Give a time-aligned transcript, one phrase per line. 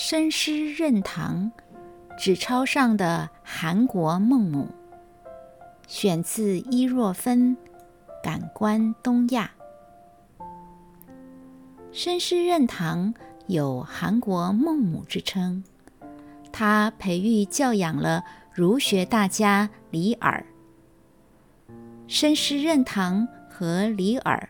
[0.00, 1.50] 身师任堂，
[2.16, 4.68] 纸钞上的韩国孟母，
[5.88, 7.56] 选自伊若芬
[8.22, 9.50] 《感官东亚》。
[11.90, 13.12] 身师任堂
[13.48, 15.64] 有韩国孟母之称，
[16.52, 20.46] 他培育教养了儒学大家李耳。
[22.06, 24.48] 身师任堂和李耳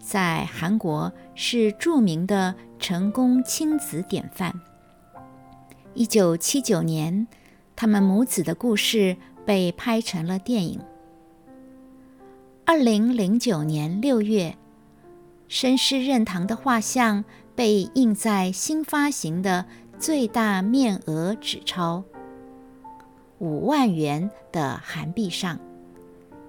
[0.00, 4.52] 在韩国是著名的成功亲子典范。
[5.98, 7.26] 一九七九年，
[7.74, 10.80] 他们母子的故事被拍成了电影。
[12.64, 14.56] 二零零九年六月，
[15.48, 17.24] 绅士任堂的画像
[17.56, 19.66] 被印在新发行的
[19.98, 22.04] 最大面额纸钞
[23.40, 25.58] 五万元的韩币上，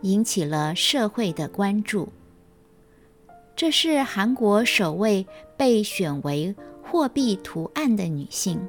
[0.03, 2.09] 引起了社会的关注。
[3.55, 5.25] 这是韩国首位
[5.57, 8.61] 被选为货币图案的女性。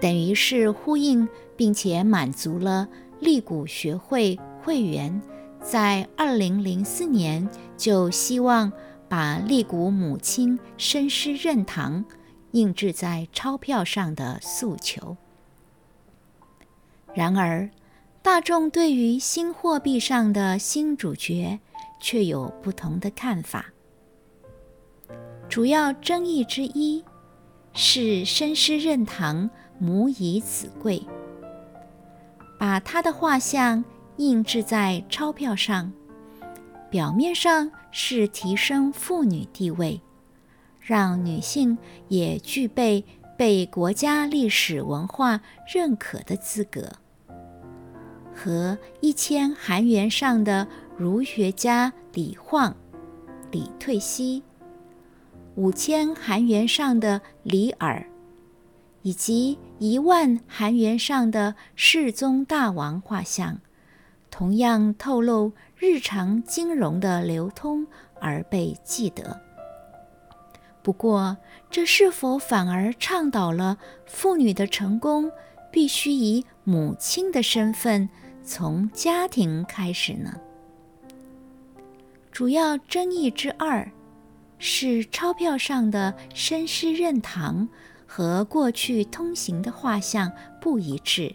[0.00, 2.86] 等于是呼应，并且满足了
[3.20, 5.22] 立骨学会会员
[5.62, 8.70] 在二零零四年就希望
[9.08, 12.04] 把立骨母亲深师任堂
[12.50, 15.16] 印制在钞票上的诉求。
[17.14, 17.70] 然而，
[18.22, 21.58] 大众对于新货币上的新主角
[22.00, 23.72] 却有不同的看法。
[25.48, 27.02] 主要争议之一
[27.72, 29.48] 是深师任堂。
[29.78, 31.02] 母以子贵，
[32.58, 33.84] 把他的画像
[34.16, 35.92] 印制在钞票上，
[36.90, 40.00] 表面上是提升妇女地位，
[40.80, 41.76] 让女性
[42.08, 43.04] 也具备
[43.36, 46.92] 被国家历史文化认可的资格。
[48.34, 52.74] 和一千韩元上的儒学家李晃、
[53.50, 54.42] 李退熙，
[55.54, 58.06] 五千韩元上的李耳。
[59.06, 63.60] 以及一万韩元上的世宗大王画像，
[64.32, 67.86] 同样透露日常金融的流通
[68.20, 69.40] 而被记得。
[70.82, 71.36] 不过，
[71.70, 75.30] 这是否反而倡导了妇女的成功
[75.70, 78.08] 必须以母亲的身份
[78.42, 80.34] 从家庭开始呢？
[82.32, 83.88] 主要争议之二
[84.58, 87.68] 是钞票上的绅士任堂。
[88.06, 91.34] 和过去通行的画像不一致，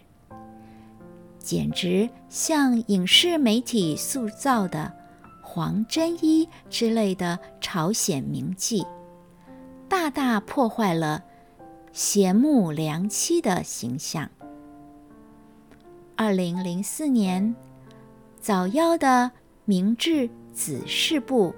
[1.38, 4.92] 简直像影视媒体塑造的
[5.42, 8.86] 黄真一之类的朝鲜名妓，
[9.88, 11.22] 大大破坏了
[11.92, 14.28] 贤木良妻的形象。
[16.16, 17.54] 二零零四年，
[18.40, 19.30] 早夭的
[19.66, 21.54] 明治子氏部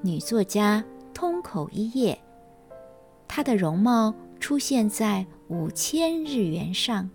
[0.00, 2.18] 女作家通口一叶，
[3.28, 4.14] 她的容貌。
[4.40, 7.08] 出现在五千日元上，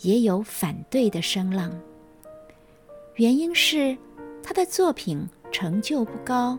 [0.00, 1.70] 也有反对的声浪。
[3.16, 3.96] 原因是
[4.42, 6.58] 他的作品成就不高，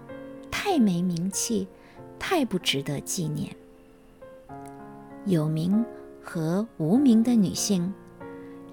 [0.52, 1.68] 太没名气，
[2.20, 3.54] 太不值得纪念。
[5.26, 5.84] 有名
[6.24, 7.92] 和无名的女性，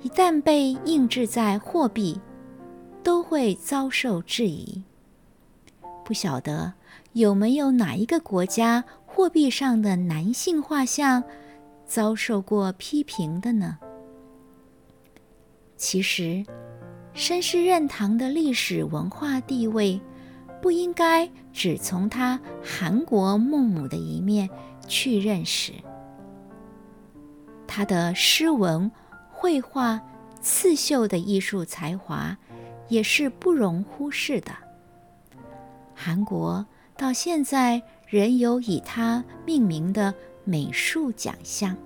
[0.03, 2.21] 一旦被印制在货币，
[3.03, 4.83] 都会遭受质疑。
[6.05, 6.75] 不晓得
[7.13, 8.85] 有没有哪一个国家？
[9.19, 11.25] 货币上的男性画像
[11.85, 13.77] 遭受过批评的呢？
[15.77, 16.47] 其实，
[17.17, 20.01] 绅士任堂的历史文化地位
[20.63, 24.49] 不应该只从他韩国孟母的一面
[24.87, 25.73] 去认识。
[27.67, 28.89] 他的诗文、
[29.33, 30.01] 绘画、
[30.41, 32.39] 刺绣的艺术才华
[32.87, 34.53] 也是不容忽视的。
[35.93, 36.65] 韩国
[36.97, 37.83] 到现在。
[38.09, 40.15] 仍有以他命名的
[40.45, 41.77] 美术奖项。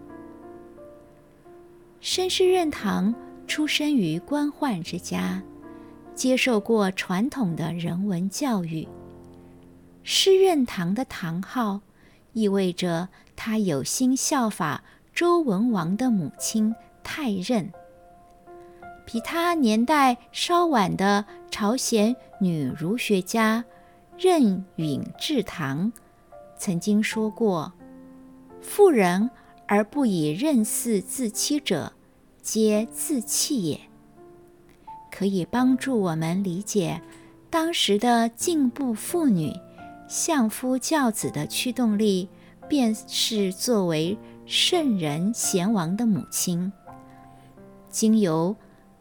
[2.01, 3.15] 申士任堂
[3.47, 5.43] 出生于官宦之家，
[6.15, 8.87] 接受过传统的人文教育。
[10.05, 11.81] 师任堂的堂号
[12.33, 14.83] 意味着他有心效法
[15.13, 17.71] 周文王的母亲太任。
[19.05, 23.65] 比他年代稍晚的朝鲜女儒学家
[24.17, 25.93] 任允志堂。
[26.65, 27.73] 曾经说过
[28.63, 29.29] ：“妇人
[29.67, 31.93] 而不以任嗣自欺者，
[32.41, 33.81] 皆自弃也。”
[35.11, 37.03] 可以帮助我们理解
[37.51, 39.53] 当时的进步妇女
[40.09, 42.29] 相夫教子的驱动力，
[42.69, 44.17] 便是作为
[44.47, 46.73] 圣人贤王的母亲，
[47.91, 48.55] 经由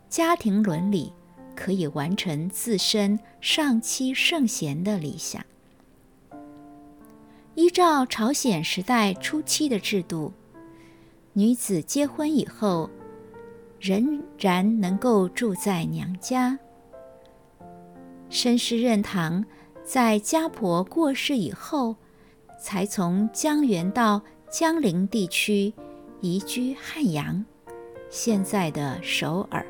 [0.09, 1.13] 家庭伦理，
[1.55, 5.45] 可以完成自身上妻圣贤的理想。
[7.61, 10.33] 依照朝鲜时代初期的制度，
[11.33, 12.89] 女子结婚以后，
[13.79, 16.57] 仍然能够住在娘家。
[18.31, 19.45] 申师任堂
[19.83, 21.95] 在家婆过世以后，
[22.59, 24.19] 才从江原到
[24.49, 25.71] 江陵地区
[26.19, 27.45] 移居汉阳
[28.09, 29.63] （现在的首尔），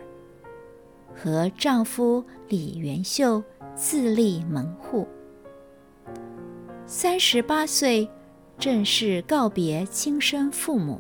[1.13, 3.43] 和丈夫李元秀
[3.75, 5.05] 自立门户。
[6.93, 8.09] 三十八岁，
[8.59, 10.99] 正式告别亲生父母。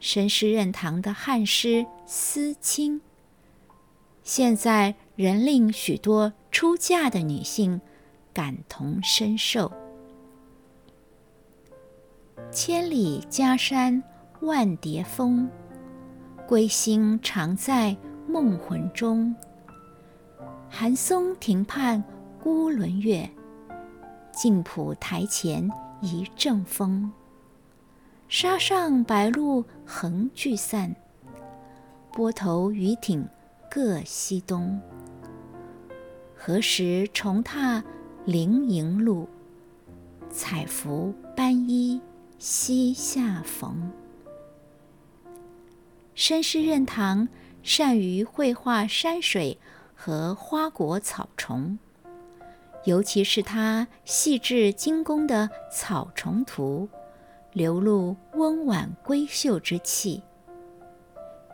[0.00, 3.02] 申师任堂的汉诗思亲，
[4.22, 6.32] 现在仍令许多。
[6.50, 7.78] 出嫁的女性
[8.32, 9.70] 感同身受。
[12.50, 14.02] 千里家山
[14.40, 15.46] 万叠峰，
[16.48, 17.94] 归心常在
[18.26, 19.36] 梦魂中。
[20.70, 22.02] 寒松亭畔
[22.42, 23.28] 孤轮月，
[24.36, 25.66] 镜浦台前
[26.02, 27.10] 一阵风。
[28.28, 30.94] 沙上白鹭横聚散，
[32.12, 33.26] 波头渔艇
[33.70, 34.78] 各西东。
[36.36, 37.82] 何时重踏
[38.26, 39.26] 凌营路？
[40.30, 41.98] 彩服斑衣
[42.38, 43.90] 西下逢。
[46.14, 47.26] 申师任堂
[47.62, 49.58] 善于绘画山水
[49.94, 51.78] 和花果草虫，
[52.86, 56.88] 尤其是他细致精工的草虫图，
[57.52, 60.22] 流露温婉闺秀之气。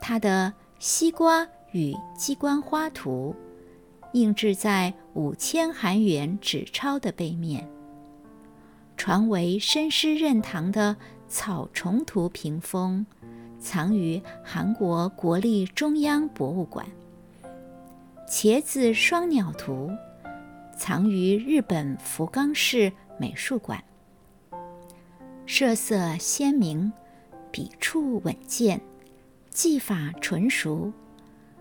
[0.00, 3.34] 他的西瓜与鸡冠花图。
[4.12, 7.66] 印制在五千韩元纸钞的背面，
[8.94, 10.94] 传为申师任堂的
[11.28, 13.06] 草虫图屏风，
[13.58, 16.86] 藏于韩国国立中央博物馆。
[18.28, 19.90] 茄子双鸟图
[20.84, 23.80] 藏于日本福冈市美术馆。
[25.46, 26.92] 色色鲜明，
[27.52, 28.80] 笔触稳健，
[29.48, 30.92] 技法纯熟。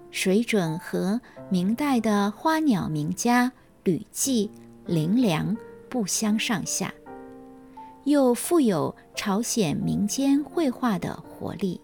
[0.10, 1.22] 水准和
[1.52, 3.52] 明代的花鸟名家
[3.84, 4.50] 吕骥、
[4.88, 5.56] 林良
[5.88, 6.92] 不相上下，
[8.06, 11.80] 又富有朝鲜民间绘画的活力。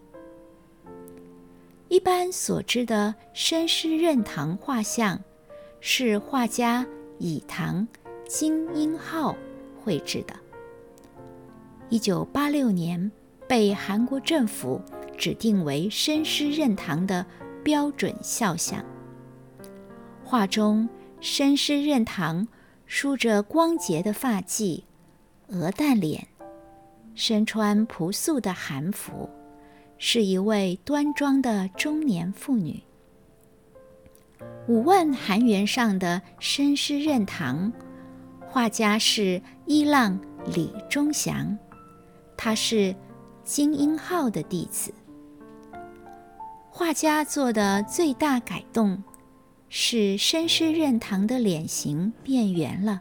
[1.86, 5.20] 一般所知的申师任堂画像，
[5.78, 6.84] 是画家
[7.18, 7.86] 以堂
[8.26, 9.36] 金英浩
[9.82, 10.34] 绘制的。
[11.88, 13.10] 一九八六年
[13.46, 14.80] 被韩国政府
[15.16, 17.26] 指定为申师任堂的。
[17.64, 18.82] 标准肖像。
[20.24, 20.88] 画中，
[21.20, 22.48] 申师任堂
[22.86, 24.84] 梳着光洁的发髻，
[25.48, 26.28] 鹅蛋脸，
[27.14, 29.28] 身穿朴素的韩服，
[29.98, 32.82] 是一位端庄的中年妇女。
[34.66, 37.72] 五万韩元上的申师任堂，
[38.46, 40.18] 画家是伊浪
[40.54, 41.56] 李忠祥，
[42.36, 42.94] 他是
[43.42, 44.92] 金英浩的弟子。
[46.70, 49.02] 画家做的最大改动，
[49.68, 53.00] 是申师任堂的脸型变圆了，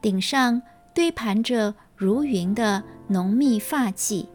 [0.00, 0.62] 顶上
[0.94, 4.26] 堆盘着如云的浓密发髻，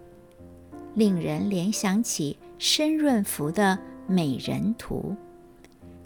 [0.94, 5.16] 令人联想起申润福的美人图，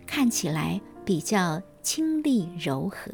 [0.09, 3.11] 看起来比较清丽柔和。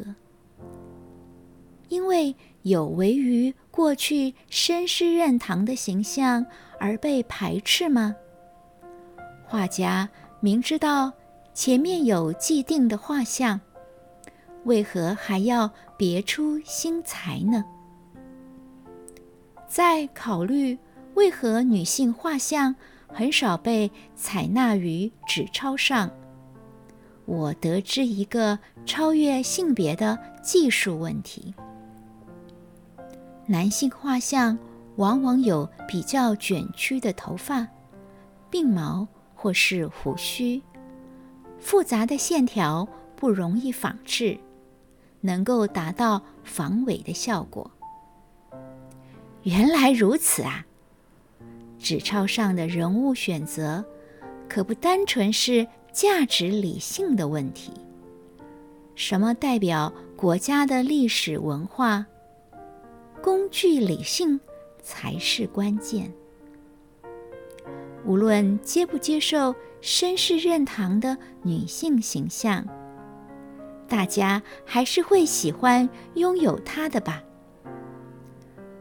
[1.90, 6.46] 因为有违于过去申师任堂的形象
[6.80, 8.16] 而被排斥吗？
[9.46, 10.10] 画家
[10.40, 11.12] 明知道
[11.54, 13.60] 前面有既定的画像，
[14.64, 17.66] 为何还要别出心裁呢？
[19.68, 20.78] 在考虑
[21.16, 22.74] 为何女性画像
[23.08, 26.10] 很少被采纳于纸钞上，
[27.26, 31.54] 我得知一个超越性别的技术问题：
[33.46, 34.58] 男性画像
[34.96, 37.68] 往往有比较卷曲的头发、
[38.50, 39.08] 鬓毛。
[39.38, 40.60] 或是胡须，
[41.60, 44.40] 复杂的线条不容易仿制，
[45.22, 47.70] 能够达到防伪的效果。
[49.44, 50.66] 原来如此啊！
[51.78, 53.86] 纸钞上的人物选择，
[54.50, 57.72] 可不单纯是价值理性的问题。
[58.96, 62.04] 什么代表国家的历史文化？
[63.24, 64.42] 工具理性
[64.84, 66.12] 才是关键。
[68.06, 72.68] 无论接不接受绅士任堂的女性形象，
[73.88, 77.24] 大家还是会喜欢拥有她的吧。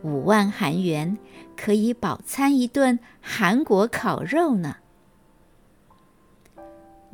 [0.03, 1.17] 五万韩元
[1.57, 4.79] 可以饱餐一顿韩国烤肉呢。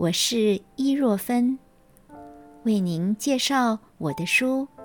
[0.00, 1.58] 我是伊若芬，
[2.64, 4.66] 为您介绍我的书《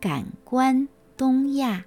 [0.00, 1.84] 感官东亚》。